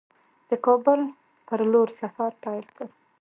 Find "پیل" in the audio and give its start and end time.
2.43-2.65